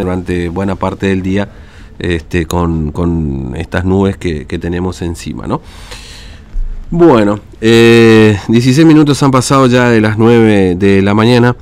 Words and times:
durante 0.00 0.48
buena 0.48 0.76
parte 0.76 1.08
del 1.08 1.22
día 1.22 1.48
este, 1.98 2.46
con, 2.46 2.92
con 2.92 3.56
estas 3.56 3.84
nubes 3.84 4.16
que, 4.16 4.46
que 4.46 4.56
tenemos 4.56 5.02
encima, 5.02 5.48
¿no? 5.48 5.60
Bueno, 6.88 7.40
eh, 7.60 8.38
16 8.46 8.86
minutos 8.86 9.20
han 9.24 9.32
pasado 9.32 9.66
ya 9.66 9.90
de 9.90 10.00
las 10.00 10.16
9 10.16 10.76
de 10.76 11.02
la 11.02 11.14
mañana. 11.14 11.56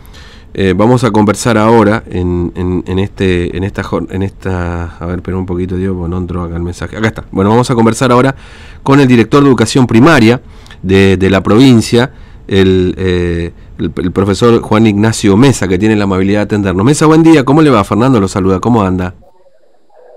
Eh, 0.53 0.75
vamos 0.77 1.03
a 1.05 1.13
conversar 1.13 1.57
ahora 1.57 2.05
en, 2.11 2.53
en, 2.87 2.99
este 2.99 3.57
en 3.57 3.65
esta 3.65 3.83
en 4.11 4.23
esta 4.23 4.99
a 4.99 5.07
ver, 5.07 5.17
espera 5.21 5.39
un 5.39 5.47
poquito, 5.47 5.79
Dios, 5.79 5.95
porque 5.97 6.11
no 6.11 6.19
entró 6.19 6.43
acá 6.43 6.57
el 6.57 6.63
mensaje. 6.63 6.95
Acá 6.95 7.09
está. 7.09 7.25
Bueno, 7.31 7.49
vamos 7.49 7.71
a 7.71 7.75
conversar 7.75 8.13
ahora 8.13 8.37
con 8.83 9.01
el 9.01 9.09
director 9.09 9.43
de 9.43 9.49
educación 9.49 9.87
primaria 9.87 10.43
de, 10.83 11.17
de 11.17 11.31
la 11.31 11.43
provincia, 11.43 12.13
el, 12.49 12.95
eh, 12.99 13.53
el, 13.79 13.93
el, 13.97 14.13
profesor 14.13 14.61
Juan 14.61 14.87
Ignacio 14.87 15.37
Mesa, 15.37 15.69
que 15.69 15.79
tiene 15.79 15.97
la 15.97 16.05
amabilidad 16.05 16.41
de 16.41 16.45
atendernos. 16.45 16.85
Mesa, 16.85 17.07
buen 17.07 17.23
día. 17.23 17.45
¿Cómo 17.45 17.63
le 17.63 17.71
va? 17.71 17.85
Fernando 17.85 18.21
lo 18.21 18.29
saluda. 18.29 18.61
¿Cómo 18.61 18.83
anda? 18.83 19.15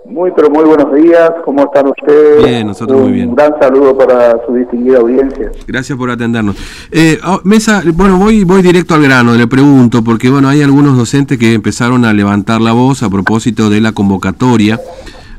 Muy, 0.09 0.31
pero 0.36 0.50
muy 0.50 0.63
buenos 0.63 0.93
días. 0.95 1.31
¿Cómo 1.45 1.64
están 1.65 1.87
ustedes? 1.87 2.43
Bien, 2.43 2.67
nosotros 2.67 2.97
un 2.97 3.03
muy 3.03 3.14
bien. 3.14 3.29
Un 3.29 3.36
gran 3.36 3.53
saludo 3.59 3.95
para 3.95 4.43
su 4.45 4.55
distinguida 4.55 4.97
audiencia. 4.97 5.51
Gracias 5.67 5.97
por 5.97 6.09
atendernos. 6.09 6.55
Eh, 6.91 7.19
oh, 7.23 7.41
Mesa, 7.43 7.83
bueno, 7.93 8.17
voy, 8.17 8.43
voy 8.43 8.64
directo 8.64 8.95
al 8.95 9.03
grano, 9.03 9.36
le 9.36 9.45
pregunto, 9.45 10.03
porque 10.03 10.29
bueno, 10.29 10.50
hay 10.50 10.64
algunos 10.64 10.97
docentes 10.97 11.37
que 11.37 11.53
empezaron 11.53 12.05
a 12.05 12.14
levantar 12.14 12.59
la 12.59 12.71
voz 12.71 13.03
a 13.03 13.09
propósito 13.09 13.69
de 13.69 13.81
la 13.81 13.91
convocatoria 13.91 14.79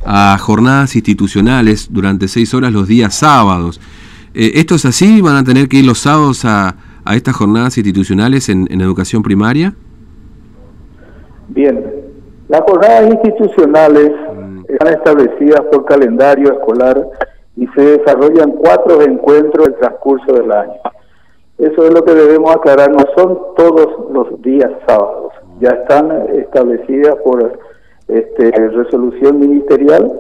a 0.05 0.39
jornadas 0.39 0.95
institucionales 0.95 1.89
durante 1.91 2.29
seis 2.29 2.55
horas 2.55 2.73
los 2.73 2.87
días 2.87 3.15
sábados. 3.15 3.81
Eh, 4.35 4.53
¿Esto 4.55 4.77
es 4.77 4.85
así? 4.85 5.21
¿Van 5.21 5.37
a 5.37 5.43
tener 5.43 5.69
que 5.69 5.79
ir 5.79 5.85
los 5.85 5.99
sábados 5.99 6.45
a, 6.45 6.77
a 7.05 7.17
estas 7.17 7.37
jornadas 7.37 7.77
institucionales 7.79 8.49
en, 8.49 8.67
en 8.71 8.81
educación 8.81 9.23
primaria? 9.23 9.75
Bien, 11.49 11.85
las 12.49 12.63
jornadas 12.63 13.11
institucionales 13.11 14.11
mm. 14.11 14.63
están 14.69 14.89
establecidas 14.89 15.61
por 15.71 15.85
calendario 15.85 16.53
escolar 16.53 17.07
y 17.57 17.67
se 17.69 17.99
desarrollan 17.99 18.53
cuatro 18.53 19.03
encuentros 19.03 19.67
en 19.67 19.73
el 19.75 19.79
transcurso 19.79 20.33
del 20.33 20.51
año. 20.51 20.81
Eso 21.59 21.85
es 21.85 21.93
lo 21.93 22.03
que 22.05 22.15
debemos 22.15 22.55
aclarar, 22.55 22.91
no 22.91 23.05
son 23.17 23.39
todos 23.57 24.11
los 24.13 24.41
días 24.41 24.71
sábados, 24.89 25.33
ya 25.61 25.69
están 25.69 26.11
establecidas 26.33 27.17
por 27.23 27.59
este, 28.09 28.51
resolución 28.51 29.39
ministerial 29.39 30.11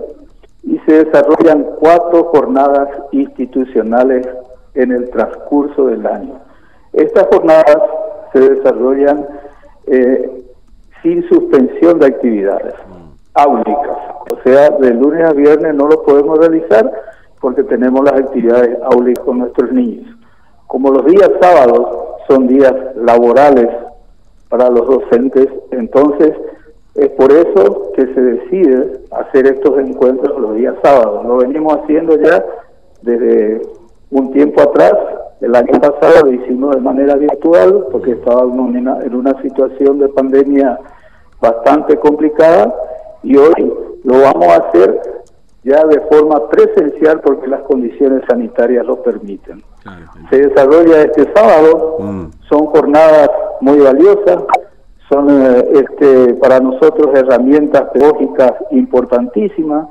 y 0.62 0.78
se 0.80 1.04
desarrollan 1.04 1.66
cuatro 1.78 2.24
jornadas 2.24 2.88
institucionales 3.12 4.28
en 4.74 4.92
el 4.92 5.08
transcurso 5.10 5.86
del 5.86 6.06
año. 6.06 6.49
Estas 6.92 7.26
jornadas 7.28 7.78
se 8.32 8.40
desarrollan 8.40 9.26
eh, 9.86 10.44
sin 11.02 11.26
suspensión 11.28 11.98
de 11.98 12.06
actividades 12.06 12.74
áulicas. 13.34 13.98
O 14.30 14.42
sea, 14.44 14.70
de 14.70 14.94
lunes 14.94 15.24
a 15.24 15.32
viernes 15.32 15.74
no 15.74 15.88
lo 15.88 16.02
podemos 16.02 16.38
realizar 16.38 16.90
porque 17.40 17.62
tenemos 17.64 18.04
las 18.04 18.20
actividades 18.20 18.78
áulicas 18.82 19.24
con 19.24 19.38
nuestros 19.38 19.72
niños. 19.72 20.06
Como 20.66 20.90
los 20.90 21.04
días 21.06 21.30
sábados 21.40 21.86
son 22.28 22.46
días 22.46 22.72
laborales 22.96 23.68
para 24.48 24.68
los 24.68 24.86
docentes, 24.86 25.48
entonces 25.70 26.32
es 26.94 27.08
por 27.10 27.32
eso 27.32 27.92
que 27.94 28.06
se 28.14 28.20
decide 28.20 29.00
hacer 29.10 29.46
estos 29.46 29.78
encuentros 29.78 30.38
los 30.38 30.54
días 30.56 30.74
sábados. 30.82 31.24
Lo 31.24 31.38
venimos 31.38 31.78
haciendo 31.78 32.16
ya 32.16 32.44
desde 33.02 33.62
un 34.10 34.32
tiempo 34.32 34.60
atrás. 34.60 34.94
El 35.40 35.54
año 35.54 35.80
pasado 35.80 36.26
lo 36.26 36.32
hicimos 36.32 36.74
de 36.74 36.82
manera 36.82 37.14
virtual 37.16 37.86
porque 37.90 38.12
estábamos 38.12 38.74
en 38.74 39.14
una, 39.14 39.40
situación 39.40 39.98
de 39.98 40.08
pandemia 40.08 40.78
bastante 41.40 41.96
complicada 41.96 42.74
y 43.22 43.36
hoy 43.36 43.72
lo 44.04 44.20
vamos 44.20 44.46
a 44.48 44.56
hacer 44.56 45.00
ya 45.64 45.84
de 45.86 46.00
forma 46.10 46.46
presencial 46.48 47.20
porque 47.20 47.46
las 47.46 47.62
condiciones 47.62 48.22
sanitarias 48.28 48.84
lo 48.84 49.02
permiten. 49.02 49.62
Claro, 49.82 50.06
Se 50.28 50.46
desarrolla 50.48 51.02
este 51.02 51.32
sábado, 51.34 51.96
mm. 52.00 52.24
son 52.48 52.66
jornadas 52.66 53.30
muy 53.60 53.78
valiosas, 53.78 54.42
son 55.08 55.28
eh, 55.30 55.68
este, 55.72 56.34
para 56.34 56.60
nosotros 56.60 57.08
herramientas 57.14 57.84
pedagógicas 57.92 58.52
importantísimas 58.72 59.88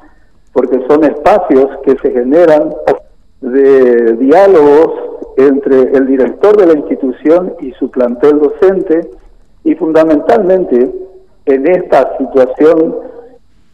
porque 0.53 0.79
son 0.87 1.03
espacios 1.03 1.69
que 1.83 1.95
se 1.97 2.11
generan 2.11 2.73
de 3.41 4.13
diálogos 4.13 5.08
entre 5.39 5.97
el 5.97 6.05
director 6.05 6.57
de 6.57 6.67
la 6.67 6.73
institución 6.73 7.53
y 7.61 7.71
su 7.73 7.89
plantel 7.89 8.39
docente 8.39 9.09
y 9.63 9.73
fundamentalmente 9.75 10.91
en 11.45 11.67
esta 11.67 12.17
situación 12.17 12.97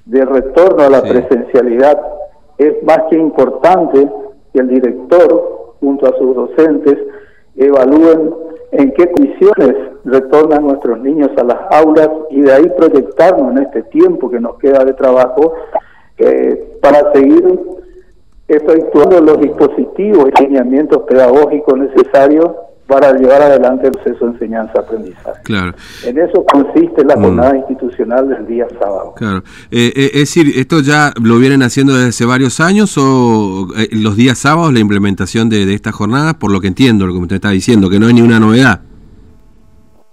de 0.05 0.23
retorno 0.25 0.83
a 0.83 0.89
la 0.89 1.01
sí. 1.01 1.09
presencialidad 1.09 1.99
es 2.59 2.83
más 2.83 2.99
que 3.09 3.17
importante 3.17 4.07
que 4.53 4.59
el 4.59 4.67
director 4.67 5.75
junto 5.79 6.05
a 6.05 6.17
sus 6.19 6.35
docentes 6.35 6.97
evalúen 7.55 8.33
en 8.71 8.91
qué 8.91 9.11
condiciones 9.11 9.75
retornan 10.03 10.67
nuestros 10.67 10.99
niños 10.99 11.31
a 11.37 11.43
las 11.43 11.57
aulas 11.71 12.09
y 12.29 12.41
de 12.41 12.53
ahí 12.53 12.69
proyectarnos 12.77 13.53
en 13.53 13.63
este 13.63 13.81
tiempo 13.83 14.29
que 14.29 14.39
nos 14.39 14.57
queda 14.59 14.85
de 14.85 14.93
trabajo 14.93 15.53
eh, 16.19 16.77
para 16.79 17.11
seguir 17.11 17.59
efectuando 18.47 19.21
los 19.21 19.39
dispositivos 19.39 20.29
y 20.39 20.43
lineamientos 20.43 21.01
pedagógicos 21.07 21.79
necesarios 21.79 22.51
para 22.87 23.13
llevar 23.13 23.41
adelante 23.41 23.87
el 23.87 23.93
proceso 23.93 24.25
de 24.25 24.31
enseñanza-aprendizaje. 24.33 25.41
Claro. 25.43 25.73
En 26.05 26.19
eso 26.19 26.45
consiste 26.45 27.03
la 27.03 27.15
jornada 27.15 27.53
mm. 27.53 27.57
institucional 27.57 28.29
del 28.29 28.45
día 28.45 28.67
sábado. 28.79 29.13
Claro. 29.15 29.39
Eh, 29.71 29.91
eh, 29.95 30.11
es 30.13 30.19
decir, 30.19 30.53
¿esto 30.55 30.81
ya 30.81 31.11
lo 31.19 31.39
vienen 31.39 31.63
haciendo 31.63 31.93
desde 31.93 32.09
hace 32.09 32.25
varios 32.25 32.59
años 32.59 32.95
o 32.99 33.67
eh, 33.75 33.87
los 33.91 34.15
días 34.15 34.37
sábados 34.37 34.71
la 34.71 34.79
implementación 34.79 35.49
de, 35.49 35.65
de 35.65 35.73
esta 35.73 35.91
jornada? 35.91 36.35
Por 36.35 36.51
lo 36.51 36.61
que 36.61 36.67
entiendo, 36.67 37.07
lo 37.07 37.13
que 37.13 37.19
usted 37.19 37.35
está 37.37 37.49
diciendo, 37.49 37.89
que 37.89 37.99
no 37.99 38.05
hay 38.05 38.13
ninguna 38.13 38.39
novedad. 38.39 38.81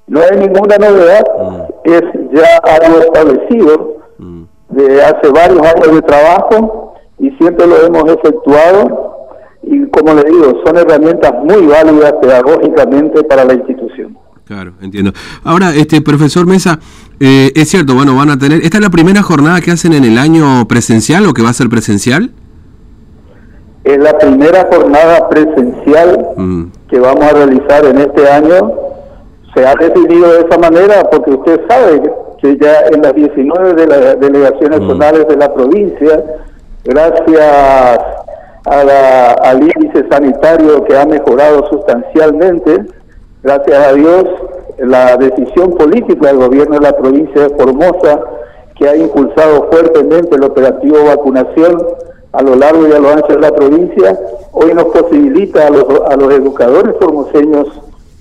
No 0.07 0.21
hay 0.21 0.39
ninguna 0.39 0.77
novedad, 0.79 1.25
mm. 1.39 1.91
es 1.91 2.03
ya 2.33 2.57
algo 2.57 3.01
establecido 3.01 3.97
mm. 4.19 4.43
de 4.71 5.03
hace 5.03 5.29
varios 5.29 5.61
años 5.61 5.95
de 5.95 6.03
trabajo 6.03 6.92
y 7.23 7.31
siempre 7.39 7.67
lo 7.67 7.77
hemos 7.87 8.05
efectuado 8.11 9.13
y 9.63 9.87
como 9.91 10.13
le 10.13 10.25
digo, 10.25 10.61
son 10.67 10.77
herramientas 10.77 11.33
muy 11.45 11.67
válidas 11.67 12.15
pedagógicamente 12.21 13.23
para 13.23 13.45
la 13.45 13.55
institución. 13.55 14.19
Claro, 14.45 14.73
entiendo. 14.83 15.13
Ahora, 15.45 15.73
este 15.73 16.01
profesor 16.03 16.47
Mesa, 16.47 16.81
eh, 17.21 17.53
es 17.55 17.69
cierto, 17.69 17.95
bueno, 17.95 18.17
van 18.17 18.31
a 18.31 18.39
tener, 18.39 18.61
¿esta 18.63 18.79
es 18.79 18.83
la 18.83 18.91
primera 18.91 19.23
jornada 19.23 19.61
que 19.61 19.71
hacen 19.71 19.93
en 19.93 20.05
el 20.05 20.19
año 20.19 20.67
presencial 20.67 21.25
o 21.27 21.33
que 21.33 21.43
va 21.43 21.51
a 21.51 21.53
ser 21.53 21.69
presencial? 21.69 22.33
Es 23.85 23.99
la 23.99 24.19
primera 24.19 24.69
jornada 24.71 25.29
presencial 25.29 26.29
mm. 26.37 26.65
que 26.89 26.99
vamos 26.99 27.25
a 27.25 27.33
realizar 27.33 27.85
en 27.85 27.99
este 27.99 28.29
año. 28.29 28.73
Se 29.55 29.65
ha 29.65 29.75
decidido 29.75 30.33
de 30.33 30.41
esa 30.41 30.59
manera 30.59 31.09
porque 31.11 31.31
usted 31.31 31.61
sabe 31.69 32.03
que 32.41 32.59
ya 32.61 32.81
en 32.93 33.03
las 33.03 33.15
19 33.15 33.75
de 33.75 33.87
las 33.87 34.21
delegaciones 34.21 34.81
mm. 34.81 34.89
zonales 34.89 35.29
de 35.29 35.37
la 35.37 35.55
provincia, 35.55 36.25
gracias 36.85 37.99
al 38.65 39.63
índice 39.63 40.07
sanitario 40.11 40.85
que 40.85 40.97
ha 40.97 41.05
mejorado 41.05 41.67
sustancialmente. 41.69 42.85
Gracias 43.43 43.89
a 43.89 43.93
Dios, 43.93 44.25
la 44.79 45.17
decisión 45.17 45.73
política 45.73 46.29
del 46.29 46.37
gobierno 46.37 46.77
de 46.77 46.83
la 46.83 46.97
provincia 46.97 47.43
de 47.43 47.57
Formosa, 47.57 48.21
que 48.77 48.89
ha 48.89 48.97
impulsado 48.97 49.69
fuertemente 49.71 50.37
el 50.37 50.45
operativo 50.45 51.05
vacunación 51.05 51.77
a 52.33 52.43
lo 52.43 52.55
largo 52.57 52.87
y 52.89 52.93
a 52.93 52.99
lo 52.99 53.11
ancho 53.11 53.35
de 53.35 53.41
la 53.41 53.51
provincia, 53.51 54.19
hoy 54.53 54.73
nos 54.75 54.85
posibilita 54.85 55.67
a 55.67 55.71
los, 55.71 55.85
a 56.09 56.17
los 56.17 56.33
educadores 56.33 56.95
formoseños 56.99 57.69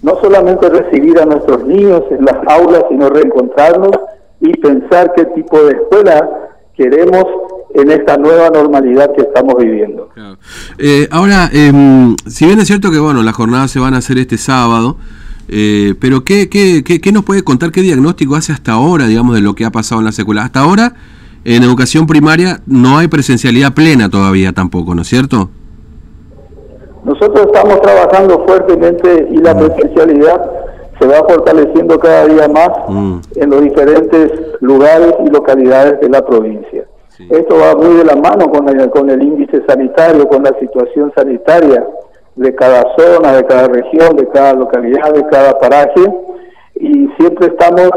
no 0.02 0.20
solamente 0.20 0.68
recibir 0.70 1.20
a 1.20 1.26
nuestros 1.26 1.64
niños 1.66 2.04
en 2.10 2.26
las 2.26 2.38
aulas, 2.48 2.84
sino 2.90 3.10
reencontrarnos 3.10 3.92
y 4.40 4.52
pensar 4.58 5.14
qué 5.14 5.26
tipo 5.26 5.62
de 5.62 5.74
escuela 5.74 6.30
queremos 6.76 7.26
en 7.74 7.92
esta 7.92 8.18
nueva 8.18 8.50
normalidad 8.50 9.12
que 9.16 9.22
estamos 9.22 9.56
viviendo. 9.58 10.10
Claro. 10.14 10.38
Eh, 10.78 11.08
ahora, 11.12 11.50
eh, 11.54 11.72
si 12.28 12.46
bien 12.46 12.60
es 12.60 12.68
cierto 12.68 12.92
que 12.92 13.00
bueno, 13.00 13.24
las 13.24 13.36
jornadas 13.36 13.72
se 13.72 13.80
van 13.80 13.94
a 13.94 13.98
hacer 13.98 14.18
este 14.18 14.38
sábado, 14.38 14.98
eh, 15.48 15.96
pero 16.00 16.24
¿qué, 16.24 16.50
qué, 16.50 16.84
qué, 16.84 17.02
qué, 17.02 17.12
nos 17.12 17.24
puede 17.24 17.44
contar, 17.44 17.72
qué 17.72 17.82
diagnóstico 17.82 18.36
hace 18.36 18.54
hasta 18.54 18.74
ahora, 18.74 19.08
digamos, 19.08 19.36
de 19.36 19.42
lo 19.42 19.54
que 19.54 19.66
ha 19.66 19.72
pasado 19.72 20.00
en 20.00 20.06
la 20.06 20.12
secuela? 20.12 20.44
Hasta 20.44 20.62
ahora, 20.62 20.94
en 21.44 21.64
educación 21.64 22.08
primaria 22.08 22.62
no 22.66 22.98
hay 22.98 23.08
presencialidad 23.08 23.74
plena 23.74 24.10
todavía 24.10 24.54
tampoco, 24.54 24.96
¿no 24.96 25.02
es 25.02 25.08
cierto? 25.08 25.50
Nosotros 27.04 27.48
estamos 27.48 27.82
trabajando 27.82 28.46
fuertemente 28.46 29.28
y 29.32 29.38
la 29.38 29.56
mm. 29.56 29.58
presencialidad 29.58 30.52
se 31.00 31.08
va 31.08 31.24
fortaleciendo 31.28 32.00
cada 32.00 32.28
día 32.28 32.48
más 32.48 32.70
mm. 32.88 33.16
en 33.36 33.50
los 33.50 33.62
diferentes 33.62 34.32
lugares 34.60 35.14
y 35.26 35.30
localidades 35.32 36.00
de 36.00 36.10
la 36.10 36.24
provincia. 36.24 36.81
Esto 37.30 37.56
va 37.56 37.76
muy 37.76 37.96
de 37.98 38.06
la 38.06 38.16
mano 38.16 38.50
con 38.52 38.68
el, 38.68 38.90
con 38.90 39.10
el 39.10 39.22
índice 39.22 39.64
sanitario, 39.68 40.28
con 40.28 40.44
la 40.44 40.58
situación 40.60 41.12
sanitaria 41.16 41.88
de 42.36 42.56
cada 42.56 42.84
zona, 42.98 43.34
de 43.34 43.46
cada 43.46 43.68
región, 43.68 44.16
de 44.16 44.28
cada 44.30 44.54
localidad, 44.54 45.14
de 45.14 45.26
cada 45.28 45.60
paraje, 45.60 46.02
y 46.76 47.08
siempre 47.20 47.48
estamos 47.48 47.92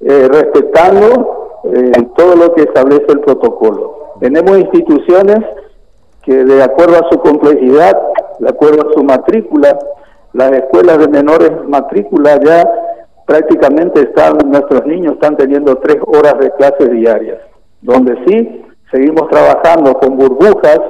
eh, 0.00 0.28
respetando 0.30 1.60
eh, 1.64 1.92
todo 2.16 2.36
lo 2.36 2.54
que 2.54 2.62
establece 2.62 3.06
el 3.08 3.20
protocolo. 3.20 4.14
Tenemos 4.20 4.58
instituciones 4.58 5.38
que 6.22 6.44
de 6.44 6.62
acuerdo 6.62 6.96
a 6.96 7.10
su 7.10 7.18
complejidad, 7.20 8.00
de 8.38 8.48
acuerdo 8.48 8.88
a 8.88 8.92
su 8.92 9.02
matrícula, 9.02 9.78
las 10.32 10.52
escuelas 10.52 10.98
de 10.98 11.08
menores 11.08 11.50
matrícula 11.66 12.38
ya 12.42 12.64
prácticamente 13.26 14.00
están, 14.00 14.38
nuestros 14.46 14.86
niños 14.86 15.14
están 15.14 15.36
teniendo 15.36 15.76
tres 15.76 15.98
horas 16.06 16.38
de 16.38 16.50
clases 16.52 16.90
diarias, 16.90 17.38
donde 17.82 18.16
sí 18.26 18.62
seguimos 18.90 19.28
trabajando 19.30 19.94
con 19.94 20.16
burbujas, 20.16 20.80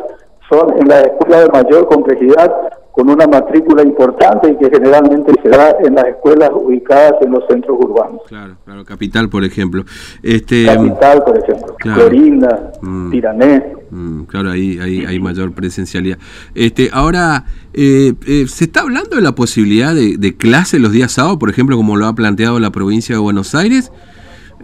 son 0.50 0.76
en 0.78 0.88
las 0.88 1.04
escuelas 1.04 1.44
de 1.44 1.50
mayor 1.50 1.86
complejidad, 1.86 2.52
con 2.92 3.08
una 3.08 3.26
matrícula 3.26 3.82
importante 3.82 4.50
y 4.50 4.56
que 4.56 4.68
generalmente 4.68 5.32
se 5.42 5.48
da 5.48 5.76
en 5.82 5.94
las 5.94 6.06
escuelas 6.06 6.50
ubicadas 6.52 7.14
en 7.20 7.30
los 7.30 7.44
centros 7.48 7.78
urbanos. 7.80 8.20
Claro, 8.26 8.56
claro, 8.64 8.84
Capital, 8.84 9.28
por 9.28 9.44
ejemplo. 9.44 9.84
Este, 10.22 10.66
Capital, 10.66 11.22
por 11.24 11.38
ejemplo. 11.38 11.76
Florinda, 11.78 12.72
mm. 12.82 13.10
Tirané. 13.12 13.64
Mm, 13.90 14.22
claro, 14.24 14.50
ahí, 14.50 14.78
ahí 14.80 15.04
hay 15.06 15.20
mayor 15.20 15.52
presencialidad. 15.52 16.18
Este, 16.54 16.90
ahora, 16.92 17.44
eh, 17.72 18.12
eh, 18.26 18.46
¿se 18.48 18.64
está 18.64 18.80
hablando 18.80 19.16
de 19.16 19.22
la 19.22 19.32
posibilidad 19.32 19.94
de, 19.94 20.36
clase 20.36 20.78
los 20.78 20.92
días 20.92 21.12
sábados, 21.12 21.38
por 21.38 21.50
ejemplo, 21.50 21.76
como 21.76 21.96
lo 21.96 22.06
ha 22.06 22.14
planteado 22.14 22.58
la 22.58 22.70
provincia 22.70 23.14
de 23.14 23.20
Buenos 23.20 23.54
Aires? 23.54 23.92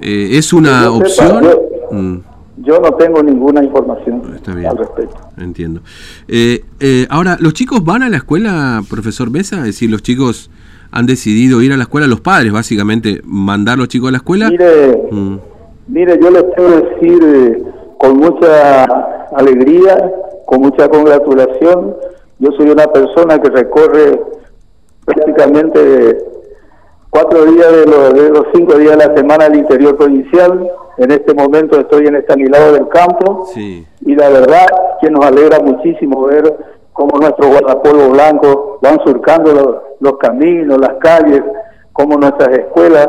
Eh, 0.00 0.30
¿Es 0.32 0.52
una 0.52 0.90
opción? 0.90 1.44
Mm. 1.90 2.16
Yo 2.58 2.80
no 2.80 2.90
tengo 2.92 3.22
ninguna 3.22 3.62
información 3.62 4.22
al 4.46 4.78
respecto. 4.78 5.18
Entiendo. 5.36 5.82
Eh, 6.26 6.64
eh, 6.80 7.06
ahora, 7.10 7.36
¿los 7.38 7.52
chicos 7.52 7.84
van 7.84 8.02
a 8.02 8.08
la 8.08 8.16
escuela, 8.16 8.82
profesor 8.88 9.30
Mesa? 9.30 9.58
Es 9.58 9.64
decir, 9.64 9.90
los 9.90 10.02
chicos 10.02 10.50
han 10.90 11.04
decidido 11.04 11.60
ir 11.60 11.72
a 11.72 11.76
la 11.76 11.82
escuela, 11.82 12.06
los 12.06 12.22
padres 12.22 12.52
básicamente, 12.52 13.20
mandar 13.24 13.76
los 13.76 13.88
chicos 13.88 14.08
a 14.08 14.12
la 14.12 14.18
escuela. 14.18 14.48
Mire, 14.48 15.08
mm. 15.10 15.38
mire 15.88 16.18
yo 16.22 16.30
les 16.30 16.44
puedo 16.44 16.80
decir 16.80 17.18
eh, 17.22 17.62
con 17.98 18.16
mucha 18.16 18.84
alegría, 19.36 20.12
con 20.46 20.62
mucha 20.62 20.88
congratulación, 20.88 21.94
yo 22.38 22.50
soy 22.56 22.70
una 22.70 22.86
persona 22.86 23.38
que 23.38 23.50
recorre 23.50 24.20
prácticamente 25.04 26.18
cuatro 27.16 27.46
días 27.46 27.72
de 27.72 27.86
los, 27.86 28.14
de 28.14 28.28
los 28.28 28.46
cinco 28.54 28.74
días 28.74 28.98
de 28.98 29.08
la 29.08 29.16
semana 29.16 29.46
al 29.46 29.56
interior 29.56 29.96
provincial. 29.96 30.70
En 30.98 31.10
este 31.10 31.32
momento 31.32 31.80
estoy 31.80 32.06
en 32.06 32.16
este 32.16 32.36
lado 32.48 32.72
del 32.72 32.88
campo. 32.88 33.46
Y 33.56 34.14
la 34.14 34.28
verdad 34.28 34.66
que 35.00 35.10
nos 35.10 35.24
alegra 35.24 35.60
muchísimo 35.60 36.26
ver 36.26 36.54
cómo 36.92 37.18
nuestros 37.18 37.48
guardapolvos 37.48 38.10
blancos 38.10 38.80
van 38.82 38.98
surcando 39.04 39.82
los, 39.98 40.18
caminos, 40.18 40.78
las 40.78 40.94
calles, 41.00 41.42
cómo 41.92 42.18
nuestras 42.18 42.50
escuelas 42.58 43.08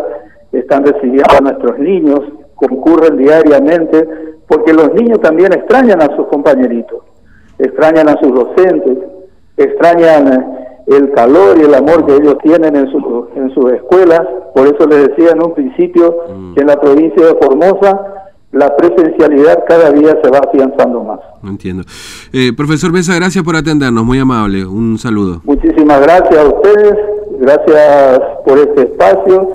están 0.53 0.85
recibiendo 0.85 1.35
a 1.37 1.41
nuestros 1.41 1.77
niños, 1.77 2.21
concurren 2.55 3.17
diariamente, 3.17 4.07
porque 4.47 4.73
los 4.73 4.93
niños 4.93 5.19
también 5.19 5.51
extrañan 5.51 6.01
a 6.01 6.15
sus 6.15 6.27
compañeritos, 6.27 7.03
extrañan 7.59 8.07
a 8.07 8.17
sus 8.21 8.33
docentes, 8.33 8.97
extrañan 9.57 10.66
el 10.87 11.11
calor 11.11 11.57
y 11.59 11.65
el 11.65 11.75
amor 11.75 12.05
que 12.05 12.15
ellos 12.15 12.37
tienen 12.41 12.75
en, 12.75 12.89
su, 12.91 13.27
en 13.35 13.53
sus 13.53 13.71
escuelas. 13.73 14.21
Por 14.55 14.67
eso 14.67 14.87
les 14.87 15.09
decía 15.09 15.31
en 15.31 15.43
un 15.43 15.53
principio 15.53 16.17
mm. 16.33 16.53
que 16.55 16.61
en 16.61 16.67
la 16.67 16.79
provincia 16.79 17.25
de 17.25 17.35
Formosa 17.35 18.17
la 18.53 18.75
presencialidad 18.75 19.65
cada 19.67 19.91
día 19.91 20.17
se 20.23 20.31
va 20.31 20.39
afianzando 20.39 21.03
más. 21.03 21.19
Entiendo. 21.43 21.83
Eh, 22.31 22.53
profesor 22.55 22.91
Mesa, 22.91 23.13
gracias 23.15 23.43
por 23.43 23.55
atendernos, 23.55 24.05
muy 24.05 24.19
amable. 24.19 24.65
Un 24.65 24.97
saludo. 24.97 25.41
Muchísimas 25.43 26.01
gracias 26.01 26.37
a 26.37 26.47
ustedes, 26.47 26.95
gracias 27.39 28.21
por 28.45 28.57
este 28.57 28.83
espacio 28.83 29.49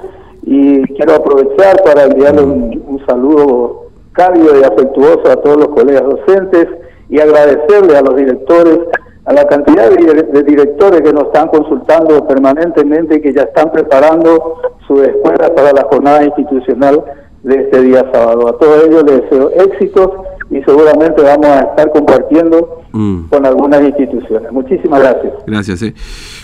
y 0.44 0.82
quiero 0.94 1.14
aprovechar 1.14 1.82
para 1.84 2.04
enviarle 2.04 2.42
un, 2.42 2.82
un 2.86 3.06
saludo 3.06 3.86
cálido 4.12 4.60
y 4.60 4.64
afectuoso 4.64 5.22
a 5.30 5.36
todos 5.36 5.56
los 5.56 5.68
colegas 5.68 6.02
docentes 6.02 6.68
y 7.08 7.18
agradecerle 7.18 7.96
a 7.96 8.02
los 8.02 8.16
directores 8.16 8.78
a 9.24 9.32
la 9.32 9.44
cantidad 9.46 9.88
de, 9.88 10.42
directores 10.42 11.02
que 11.02 11.12
nos 11.12 11.26
están 11.26 11.48
consultando 11.48 12.26
permanentemente 12.26 13.16
y 13.16 13.20
que 13.20 13.32
ya 13.32 13.42
están 13.42 13.70
preparando 13.70 14.60
su 14.86 15.00
escuela 15.02 15.54
para 15.54 15.72
la 15.72 15.84
jornada 15.84 16.24
institucional 16.24 17.04
de 17.42 17.54
este 17.54 17.82
día 17.82 18.04
sábado. 18.12 18.48
A 18.48 18.58
todos 18.58 18.84
ellos 18.84 19.04
les 19.04 19.22
deseo 19.22 19.50
éxitos 19.50 20.10
y 20.50 20.60
seguramente 20.64 21.22
vamos 21.22 21.46
a 21.46 21.60
estar 21.60 21.90
compartiendo 21.92 22.82
mm. 22.92 23.28
con 23.28 23.46
algunas 23.46 23.82
instituciones. 23.82 24.50
Muchísimas 24.50 25.00
gracias. 25.00 25.32
Gracias. 25.46 25.82
Eh. 25.82 25.94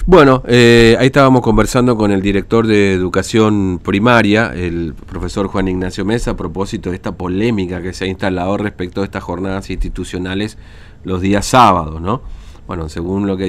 Bueno, 0.06 0.42
eh, 0.46 0.96
ahí 1.00 1.06
estábamos 1.06 1.42
conversando 1.42 1.96
con 1.96 2.12
el 2.12 2.22
director 2.22 2.66
de 2.66 2.94
educación 2.94 3.80
primaria, 3.84 4.52
el 4.54 4.94
profesor 5.10 5.48
Juan 5.48 5.66
Ignacio 5.66 6.04
Mesa, 6.04 6.32
a 6.32 6.36
propósito 6.36 6.90
de 6.90 6.96
esta 6.96 7.12
polémica 7.12 7.82
que 7.82 7.92
se 7.92 8.04
ha 8.04 8.08
instalado 8.08 8.56
respecto 8.56 9.02
a 9.02 9.04
estas 9.04 9.22
jornadas 9.22 9.68
institucionales 9.68 10.58
los 11.04 11.20
días 11.20 11.44
sábados, 11.44 12.00
¿no? 12.00 12.22
Bueno, 12.68 12.90
según 12.90 13.26
lo 13.26 13.38
que 13.38 13.46